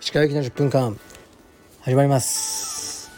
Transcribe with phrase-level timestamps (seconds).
[0.00, 0.98] 石川行きの10分間
[1.80, 3.10] 始まります。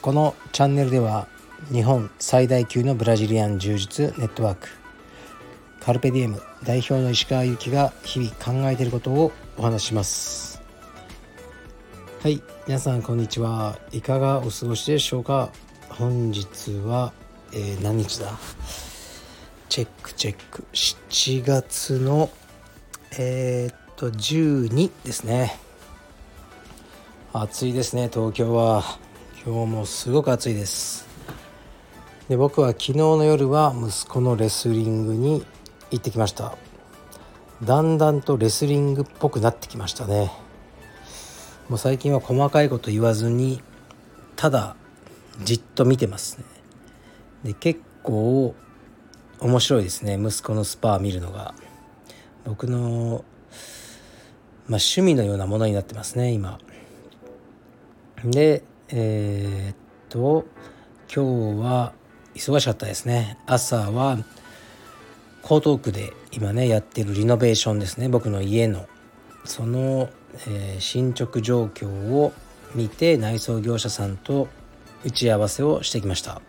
[0.00, 1.28] このチャンネルでは
[1.70, 4.68] 日本最大級のブラジリアン柔術ネットワーク。
[5.78, 8.30] カルペディエム代表の石川由紀が日々
[8.62, 10.62] 考えていることをお話しします。
[12.22, 13.78] はい皆さんこんにちは。
[13.92, 15.50] いかがお過ごしでしょうか？
[15.90, 16.46] 本日
[16.86, 17.12] は、
[17.52, 18.38] えー、何日だ？
[19.70, 20.64] チェックチェック。
[20.72, 22.28] 7月の
[23.16, 25.60] えー、っと12ですね。
[27.32, 28.82] 暑いですね東京は。
[29.46, 31.06] 今日もすごく暑いです。
[32.28, 35.46] で僕は昨日の夜は息子のレスリングに
[35.92, 36.56] 行ってきました。
[37.62, 40.32] だんだんとレスリングっぽくなってきましたね。
[41.68, 43.62] もう最近は細かいこと言わずに
[44.34, 44.74] ただ
[45.44, 46.44] じっと見てますね。
[47.44, 48.56] で結構
[49.40, 50.18] 面白いですね。
[50.20, 51.54] 息子のスパー見るのが。
[52.44, 53.24] 僕の、
[54.68, 56.58] まあ、趣味のようなものになってますね今。
[58.24, 59.76] でえー、っ
[60.08, 60.46] と
[61.14, 61.92] 今日は
[62.34, 63.38] 忙しかったですね。
[63.46, 64.18] 朝は
[65.42, 68.08] 江東区で今ねやってるリノベーションですね。
[68.08, 68.86] 僕の家の。
[69.44, 70.10] その、
[70.48, 72.32] えー、進捗状況を
[72.74, 74.48] 見て内装業者さんと
[75.04, 76.42] 打ち合わせをしてきました。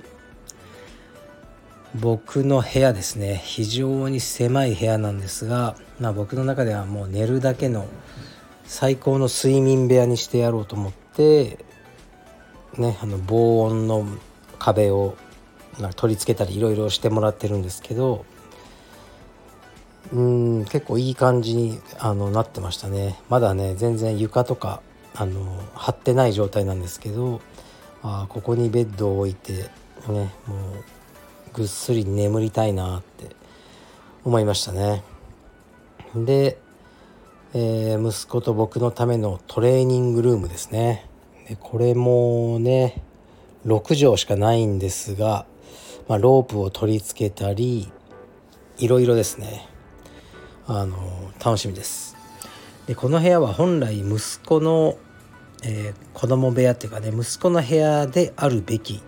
[1.99, 3.41] 僕の部屋ですね。
[3.43, 7.85] 非常に狭い部屋なんですが、まあ、僕の中ではもう寝るだけの
[8.63, 11.57] 最高の睡眠部屋にしてやろうと思って
[12.77, 14.07] ねあの防音の
[14.59, 15.17] 壁を
[15.97, 18.25] 取り付けたりいろいろしてもらってるんですけど
[20.13, 23.19] うん結構いい感じにあのなってましたね。
[23.27, 24.81] まだね全然床とか
[25.15, 27.41] あの張ってない状態なんですけど
[28.03, 29.69] あここにベッドを置いてね
[30.07, 31.00] もう
[31.53, 33.35] ぐっすり眠りたいなって
[34.23, 35.03] 思いましたね。
[36.15, 36.57] で、
[37.53, 41.07] えー、息子と僕のためのトレーニングルームですね。
[41.47, 43.03] でこれもね
[43.65, 45.45] 6畳しかないんですが、
[46.07, 47.91] まあ、ロープを取り付けたり
[48.77, 49.67] いろいろですね。
[50.67, 52.15] あの楽しみです。
[52.87, 54.97] でこの部屋は本来息子の、
[55.63, 59.03] えー、子供部屋っていうかね息子の部屋であるべき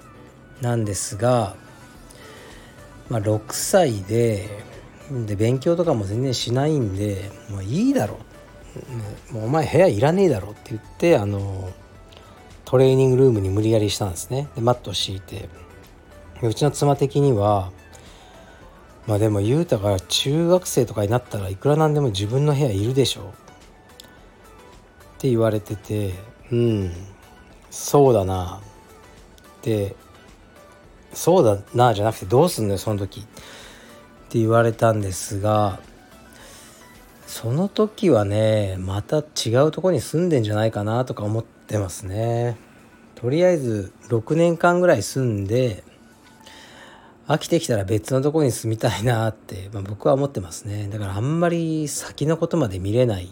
[0.61, 1.55] なんですが、
[3.09, 4.49] まあ、6歳で
[5.25, 8.17] で勉強とかも全然しないんでもういいだろ
[9.31, 11.71] う、もうお前部屋いらねえだろって言ってあの
[12.65, 14.47] トレーニングルームに無理やりしたんですね。
[14.55, 15.49] でマットを敷いて。
[16.41, 17.71] うちの妻的には
[19.07, 23.21] まあでも雄太が中学生とかになったらいくらなんでも自分の部屋いるでしょ。
[23.21, 23.29] うっ
[25.19, 26.13] て言われてて
[26.51, 26.91] うん
[27.69, 28.61] そうだな。
[29.61, 29.95] で
[31.13, 33.23] そうだなじゃなくてどうすんのよその時っ
[34.29, 35.79] て言われたんですが
[37.27, 42.57] その時はねまた違うとこに住んでんじゃないかなとか思ってますね。
[43.15, 45.83] とりあえず6年間ぐらい住んで
[47.27, 50.89] 飽きてきたら別のとこに住みたいなって、まあ、僕は思ってますね。
[50.89, 53.29] だからあんまり先のことまで見れない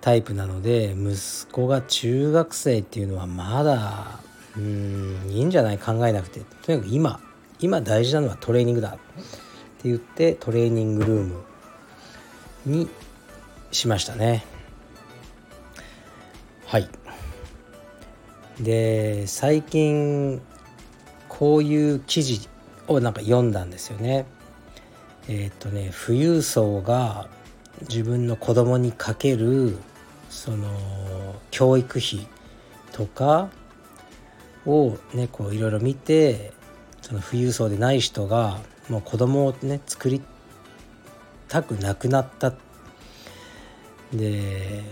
[0.00, 4.20] タイプなので息子が中学生っていうのはまだ
[4.58, 5.78] うんいいんじゃない？
[5.78, 6.40] 考えなくて。
[6.62, 7.20] とにかく今
[7.60, 8.98] 今大事なのはトレーニングだって
[9.84, 11.42] 言ってトレーニングルーム
[12.66, 12.88] に
[13.70, 14.44] しましたね。
[16.66, 16.88] はい。
[18.60, 20.42] で最近
[21.28, 22.48] こういう記事
[22.88, 24.26] をなんか読んだんですよね。
[25.28, 27.28] えー、っとね富裕層が
[27.82, 29.78] 自分の子供にかける
[30.30, 30.66] その
[31.50, 32.26] 教育費
[32.90, 33.50] とか
[34.68, 36.52] をねこういろいろ見て
[37.00, 40.22] その富裕層でない人がもう子供をね作り
[41.48, 42.52] たくなくなった。
[44.12, 44.82] で、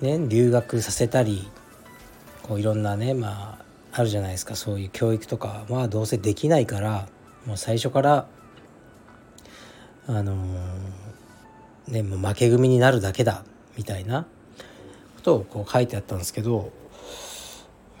[0.00, 1.48] ね、留学させたり
[2.42, 3.58] こういろんなねま
[3.92, 4.56] ああるじゃないですか。
[4.56, 7.08] そういう教育とかはどうせできないから
[7.46, 8.26] もう最初から
[10.06, 13.44] あのー、ねもう負け組になるだけだ
[13.76, 14.26] みたいな
[15.16, 16.72] ことをこう書いてあったんですけど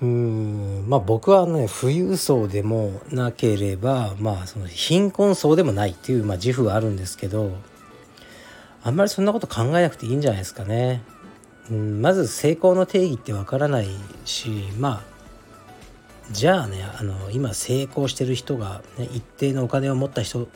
[0.02, 7.52] うんまあ僕はね富裕層でもなければまあその貧困層でもないっていう、まあ、自負はあるんですけど
[8.82, 11.02] あんまりそんなこと考えなくていいんじゃないですかね。
[11.70, 13.86] うん、まず成功の定義ってわからない
[14.24, 20.48] しまあじゃあねあの今成功してる人が、ね、一定のお金を持った人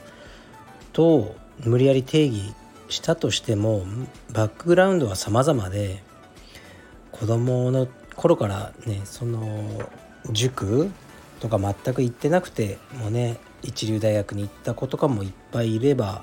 [0.92, 2.52] と無理やり定義
[2.88, 3.84] したとしても
[4.32, 6.02] バックグラウンドは様々で
[7.12, 7.86] 子供の
[8.16, 9.88] 頃からねその
[10.30, 10.90] 塾
[11.40, 16.22] とか全く行ってなくてもね一流大学に行った子とかもいっぱいいれば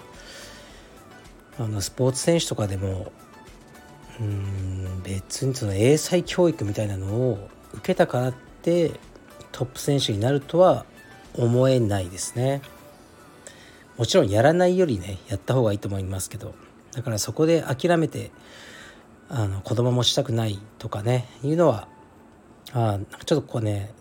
[1.60, 3.12] あのスポーツ選手とかでも
[4.20, 9.00] うん別にその英才教育みたいなのを受けたからって
[9.52, 10.86] トップ選手になるとは
[11.36, 12.62] 思えないですね。
[13.98, 16.56] もちろんやらないよりねやった方がいいと思いますけど
[16.94, 18.32] だからそこで諦めて
[19.30, 21.88] あの子供もしたくないとかねいうのは
[22.74, 23.94] あちょっとこうね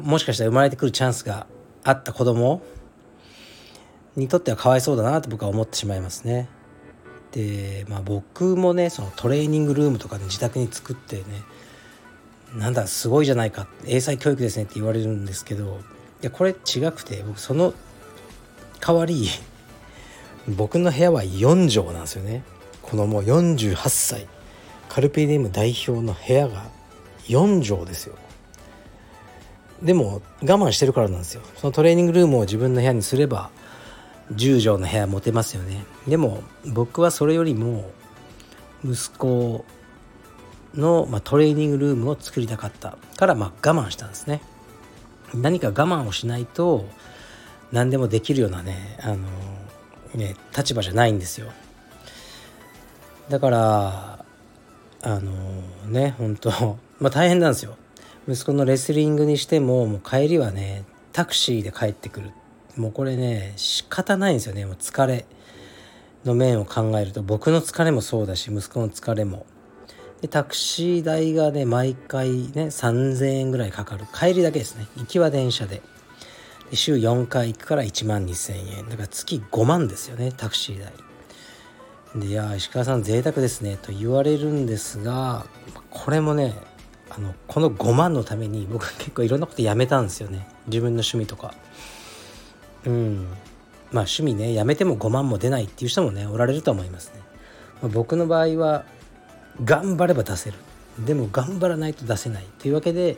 [0.00, 1.46] もしかしたら生まれてくるチャンスが
[1.84, 2.62] あった子供
[4.16, 6.48] にとってはかわいそうだなと僕は思ってしまいますね。
[7.32, 11.22] でまあ僕もねそのトレーニングルームとかね自宅に作ってね
[12.54, 15.80] なんだすごいじゃないか英才教育ですねって言われるんですけど
[16.22, 17.74] いやこれ違くて僕その
[18.80, 19.28] 代わり
[20.48, 22.42] 僕の部屋は4畳なんですよね
[22.80, 24.26] このもう48歳
[24.96, 26.70] カルペディウム代表の部屋が
[27.24, 28.14] 4畳ですよ。
[29.82, 31.42] でも我慢してるからなんですよ。
[31.56, 33.50] そのトレーニングルームを自分の部屋にすれば
[34.32, 35.84] 10畳の部屋持てますよね。
[36.08, 37.90] でも僕はそれよりも
[38.86, 39.66] 息子
[40.74, 42.96] の、まあ、トレーニングルームを作りたかった。
[43.18, 44.40] から、まあ、我慢したんですね。
[45.34, 46.86] 何か我慢をしないと
[47.70, 49.18] 何でもできるようなねあの
[50.14, 51.52] ね立場じゃないんですよ。
[53.28, 54.25] だから
[55.06, 55.30] あの
[55.88, 56.50] ね本当。
[56.98, 57.76] まあ大変なんですよ。
[58.28, 60.82] 息子のレスリングにしてももう帰りはね
[61.12, 62.32] タクシーで帰ってくる。
[62.76, 64.66] もうこれね仕方ないんですよね。
[64.66, 65.24] もう疲れ
[66.24, 67.22] の面を考えると。
[67.22, 69.46] 僕の疲れもそうだし息子の疲れも。
[70.22, 74.06] でタクシー代がね毎回ね3000円ぐらいかかる。
[74.12, 74.88] 帰りだけですね。
[74.96, 75.82] 行きは電車で。
[76.70, 78.88] で週4回行くから1万2000円。
[78.88, 80.92] だから月5万ですよねタクシー代。
[82.16, 85.46] でいや石川さん贅沢ですねと言われるんですが
[85.90, 86.54] これもね
[87.10, 90.48] あのこの5万のために僕は結構いろんなことやめたんですよね。
[90.66, 91.54] 自分の趣味とか。
[92.84, 93.26] うん。
[93.92, 97.20] まあ趣味ねやめても5万も出ないっていう人もねおられると思いますね、
[97.80, 98.84] まあ、僕の場合は
[99.64, 100.56] 頑張れば出せる。
[101.04, 102.44] でも頑張らないと出せない。
[102.58, 103.16] というわけで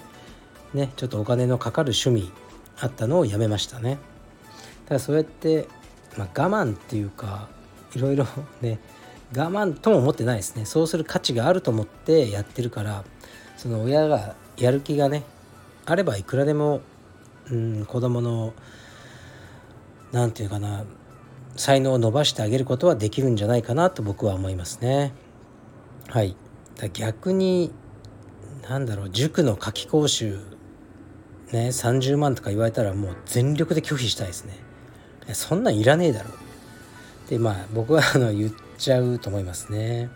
[0.74, 2.30] ねちょっとお金のかかる趣味
[2.78, 3.98] あったのをやめましたね。
[4.86, 5.66] ただそうやって、
[6.16, 7.48] まあ、我慢っていうか
[7.94, 8.26] いろいろ
[8.60, 8.78] ね
[9.36, 13.04] 我慢とも思ってないですねそうする価値があると思ってやってるから
[13.56, 15.24] その親がやる気がね
[15.84, 16.80] あればいくらでも、
[17.50, 18.54] うん、子供の
[20.12, 20.84] 何て言うかな
[21.56, 25.12] 才能を伸ばしてあげることはできるんじゃないかなと僕は思いますね。
[26.08, 26.36] はい、
[26.92, 27.72] 逆に
[28.68, 30.38] 何だろう塾の夏期講習
[31.52, 34.54] ね30万とか言われたらもう全力で拒否したいですね。
[35.34, 36.47] そんなんいらねえだろう
[37.28, 40.08] でまあ僕はあの言っちゃうと思いますね。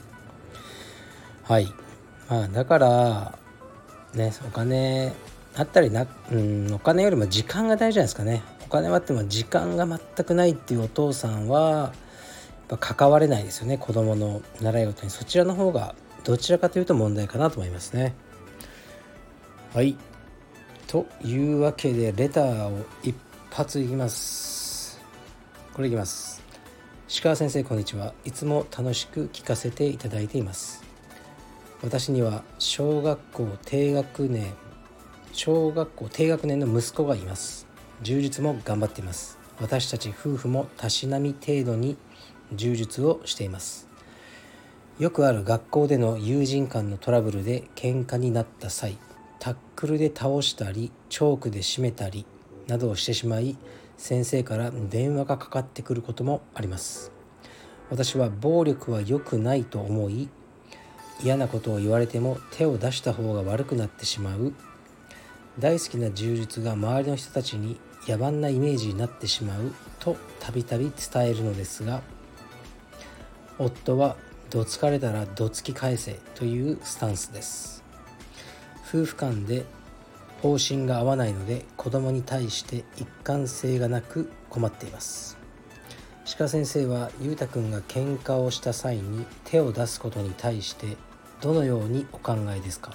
[1.44, 1.66] はい。
[2.28, 3.38] まあだから
[4.14, 5.12] ねお金
[5.54, 8.42] あったりな、うん、お金よりも時間が大事じゃないですかね。
[8.64, 11.92] お金はあっても時間が全くないっていうお父さんは
[12.70, 13.76] やっぱ関われないですよね。
[13.76, 15.10] 子供の習い事に。
[15.10, 15.94] そちらの方が
[16.24, 18.14] どちらかというと問題かなと思いますね。
[19.74, 19.96] はい。
[20.86, 23.14] というわけでレターを一
[23.50, 24.98] 発いきます。
[25.74, 26.41] これいきます。
[27.12, 28.14] 石川先生こんにちは。
[28.24, 30.82] いつも楽しく聞かせていただいています。
[31.82, 34.54] 私には小学校低学年
[35.32, 37.66] 小学校低学年の息子がいます。
[38.00, 39.38] 充実も頑張っています。
[39.60, 41.98] 私たち夫婦もたしなみ程度に
[42.54, 43.90] 充実をしています。
[44.98, 48.96] よくある学校での友人間のトラブルで喧嘩になった際
[49.38, 52.24] タックルで倒したりチョークで締めたり
[52.68, 53.58] などをしてしまい
[54.02, 57.12] 先生から電話がかかってくることもあります。
[57.88, 60.28] 私は暴力は良くないと思い
[61.22, 64.54] 嫌なことを言われても手を出した方が悪くなってしまう。
[65.60, 67.78] 大好きな柔術が周りの人たちに
[68.08, 72.02] 野蛮なイメージになってしまうとたびたび伝えるのですが
[73.56, 74.16] 夫は
[74.50, 77.84] どつかれたらどつき返せというスタンスです。
[78.88, 79.64] 夫婦間で
[80.42, 85.38] 方針が合わないので子供に対して一貫性がなく困っています。
[86.36, 90.96] 鹿先生は裕太君が喧嘩をした際に手を出すことに対して
[91.40, 92.92] どのようにお考えですか？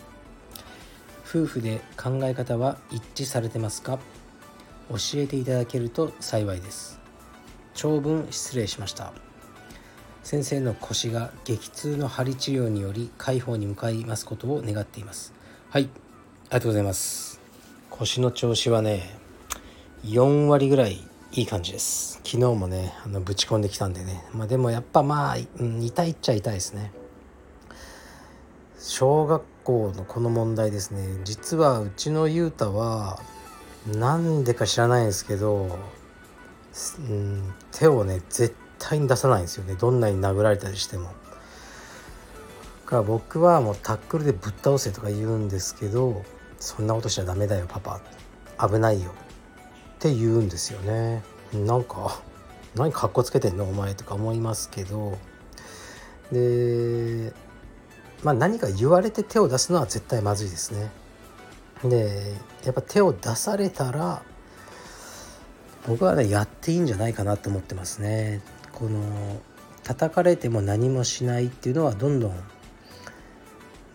[1.25, 3.99] 夫婦で考え方は一致されてますか？
[4.89, 6.99] 教えていただけると幸いです。
[7.75, 9.13] 長文失礼しました。
[10.23, 15.33] 先生の腰が激痛の針治療により解放に向かいますことを願っています。
[15.69, 15.89] はい。
[16.49, 17.41] ありがとうございます。
[17.89, 19.03] 腰の調子はね
[20.05, 22.21] 4割ぐらいいい感じです。
[22.23, 24.23] 昨日もねあのぶち込んできたんでね。
[24.31, 26.93] まあでもやっぱまあ、うん、痛いっちゃ痛いですね。
[28.79, 31.19] 小学校のこの問題ですね。
[31.25, 33.19] 実はうちの雄太は
[33.85, 35.77] なんでか知らないですけど
[36.97, 39.75] うん手をね絶対に出さないんですよね。
[39.75, 41.07] どんなに殴られたりしても。
[41.07, 41.11] だ
[42.85, 46.23] から僕はもうタックルでぶっ倒せとか言うんですけど
[46.59, 47.99] そんなことしちゃダメだよパパ。
[48.67, 49.13] 危ないよっ
[49.99, 51.23] て言うんですよね。
[51.53, 52.19] なんか
[52.75, 53.65] 何かっこつけてんの？
[53.65, 55.17] お前とか思いますけど。
[56.31, 57.31] で
[58.23, 60.91] まあ何か言われて手を出すのは絶対まずいですね。
[61.83, 62.33] で
[62.65, 64.23] やっぱ手を出されたら
[65.87, 68.41] 僕はねやっていいんじゃないかなと思ってますね。
[68.73, 69.39] この
[69.83, 72.33] 叩かれても何もしないっていうのはどんどん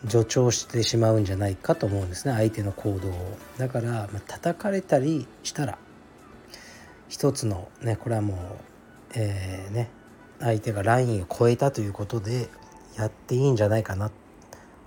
[0.08, 2.34] 助長してしまうんじゃないかと思うんですね。
[2.34, 3.38] 相手の行動を。
[3.58, 5.78] だから、まあ、叩かれたりしたら
[7.08, 8.38] 一つのねこれはもう、
[9.14, 9.90] えー、ね
[10.40, 12.48] 相手がラインを超えたということで
[12.96, 14.10] やっていいんじゃないかな。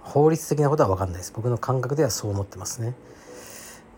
[0.01, 1.33] 法律的なことは分かんないです。
[1.35, 2.93] 僕の感覚ではそう思ってますね。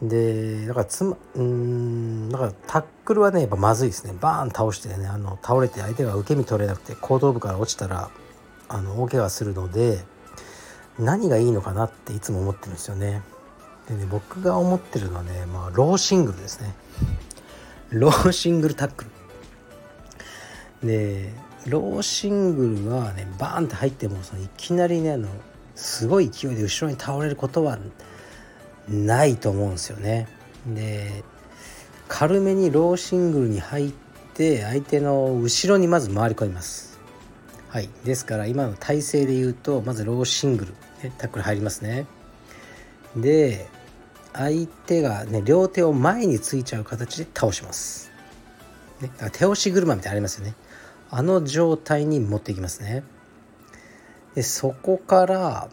[0.01, 4.13] でだからつまうんだからタックルはねやっぱまずいですね。
[4.19, 8.11] バーン倒してねあの倒れて相手が受け身取れなくて後頭部から落ちたら
[8.69, 10.05] あの大怪我するので
[10.99, 13.21] 何がいいのかなっていつも思ってるんですよね。
[13.87, 16.73] でね僕が思ってるのはね、まあ、ローシングルですね。
[17.89, 19.05] ローシングルタック
[20.81, 20.87] ル。
[20.87, 21.31] で
[21.67, 25.27] ローシングルはねバーンって入ってもそのいきなりねあの
[25.75, 27.77] すごい勢いで後ろに倒れることは
[28.87, 30.27] ないと思うんですよね。
[30.65, 31.23] で
[32.07, 33.91] 軽めにローシングルに入っ
[34.33, 36.99] て相手の後ろにまず回り込みます。
[37.69, 40.73] はい、ですから今の体勢で言うとまずローシングル
[41.17, 42.05] タックル入りますね。
[43.15, 43.67] で
[44.33, 48.11] 相手がね両手を前についちゃう形で倒します、
[49.01, 50.55] ね、手押し車みたいなありますよね。
[51.09, 53.03] あの状態に持っていきますね。
[54.35, 55.69] でそこから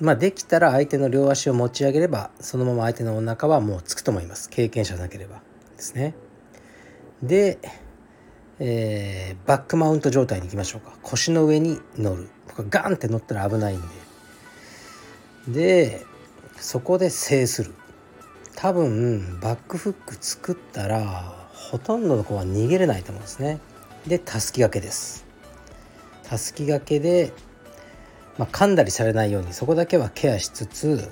[0.00, 4.50] まあできたら相手の両足を持ち上げればそのまま相手のお腹はもうつくと思います。
[4.50, 5.40] 経験者なければ
[5.76, 6.14] ですね。
[7.22, 7.58] で
[8.58, 10.94] えー、バックマウント状態にいきましょうか。
[11.02, 12.28] 腰の上に乗る。
[12.70, 13.86] ガンって乗ったら危ないんで。
[15.48, 16.06] で
[16.58, 17.74] そこで制する。
[18.54, 23.60] 多分バックフック作ったらほとんどの子は逃げれないと思うんですね。
[24.06, 25.26] でたすき掛けです。
[26.22, 27.32] たすき掛けで、
[28.38, 31.10] まあ、噛んだりされないようにそこだけはケアしつつ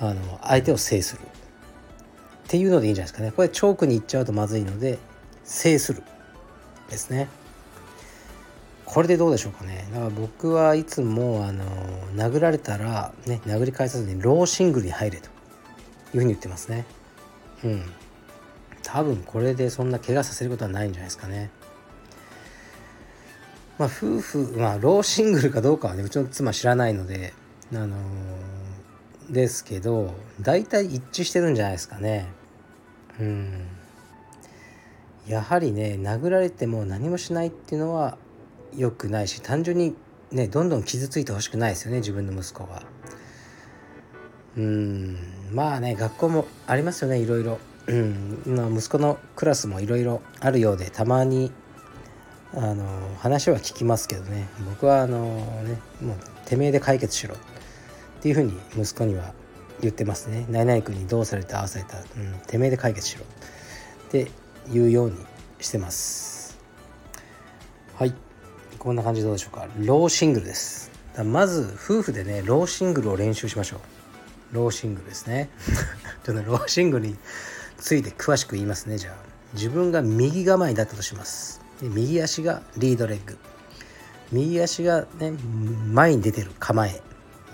[0.00, 1.22] あの相手を制する。
[1.22, 3.32] っていうのでいいんじゃないですかね。
[3.32, 4.98] これチョークに行っちゃうとまずいので
[5.46, 6.02] 制する。
[6.90, 7.28] ですね。
[8.84, 9.88] これでどうでしょうかね。
[9.92, 11.64] だから僕はいつもあの
[12.14, 15.30] 殴られたらね殴り返さずにローシングルに入れという
[16.12, 16.84] ふうに言ってますね。
[17.64, 17.82] うん。
[18.82, 21.50] 多分これでそんな怪我させることはないんじゃないですかね。
[23.78, 27.34] まあ夫婦まあローシングルかどうかはねうちの妻知らないので
[27.72, 32.26] あのー、ですけど大体一致してるんじゃないですかね。
[33.20, 33.75] うん。
[35.28, 38.16] やはりね殴られても何もしないっていうのは
[38.76, 39.94] 良くないし単純に
[40.30, 42.82] ねどんどん傷ついてほしくないですよね自分の息子が。
[44.56, 45.18] うん
[45.52, 47.58] まあね学校もありますよねいろいろ。
[47.88, 48.42] うん、
[48.76, 51.52] 息子のクラスもいろいろあるようでたまに
[52.52, 52.84] あの
[53.18, 56.16] 話は聞きますけどね僕はあのねもう
[56.46, 57.38] てめえで解決しろっ
[58.20, 59.34] ていうふうに息子には
[59.80, 60.46] 言ってますね。
[60.48, 62.04] ナイナイ君にどうされたああされた、うん、
[62.48, 64.08] てめえで解決しろっ
[64.70, 65.16] ていうように
[65.60, 66.58] してます。
[67.94, 68.14] はい。
[68.78, 69.66] こんな感じどうでしょうか。
[69.78, 70.90] ローシングルです。
[71.24, 73.80] まず夫婦でねローシングルを練習しましょう。
[74.52, 75.48] ローシングルですね。
[76.24, 77.16] ちょっとローシングルに
[77.78, 79.14] ついて詳しく言いますねじゃあ。
[79.54, 81.60] 自分が右構えだったとします。
[81.80, 83.38] で右足がリードレッグ。
[84.32, 85.32] 右足がね
[85.92, 87.00] 前に出てる構え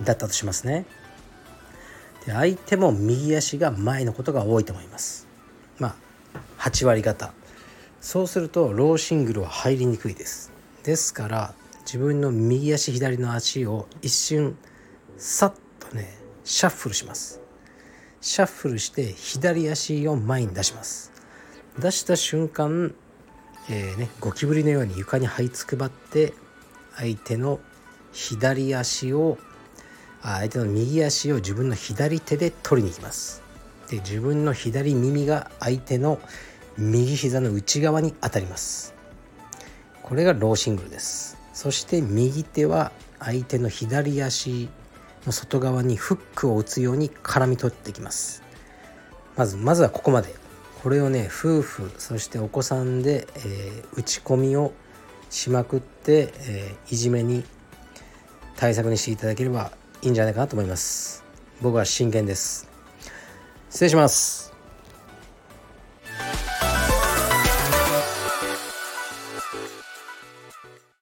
[0.02, 0.86] だったとしますね。
[2.26, 5.26] で相手も右足が前のことが多いと思います。
[5.78, 5.94] まあ
[6.62, 7.32] 8割方
[8.00, 10.52] そうするとローシングルは入りにくいです。
[10.84, 11.54] ですから
[11.84, 14.56] 自分の右足左の足を一瞬
[15.16, 17.40] さっとねシャッフルします。
[18.20, 21.10] シャッフルして左足を前に出します。
[21.80, 22.94] 出した瞬間、
[23.68, 26.32] えーね、ゴキブリのように床に這いつくばって
[26.94, 27.58] 相手の
[28.12, 29.36] 左足を
[30.22, 33.42] 相手の右足を自分の左手で取りに行きます。
[33.88, 36.20] で自分の左耳が相手の
[36.78, 38.94] 右膝の内側に当たります。
[40.02, 41.38] これがローシングルです。
[41.52, 44.68] そして右手は相手の左足
[45.26, 48.42] の外側にフックを打つように絡み取っていきます。
[49.36, 50.34] まずまずはここまで。
[50.82, 54.72] これをね夫婦そしてお子さんで、えー、打ち込みを
[55.30, 57.44] しまくって、えー、いじめに
[58.56, 59.70] 対策にしていただければ
[60.02, 61.24] いいんじゃないかなと思います。
[61.60, 62.68] 僕は真剣です。
[63.70, 64.51] 失礼します。